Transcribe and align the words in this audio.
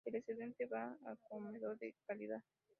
El 0.03 0.15
excedente 0.15 0.65
va 0.65 0.97
a 1.05 1.11
un 1.11 1.15
comedor 1.43 1.77
de 1.77 1.93
caridad. 2.07 2.41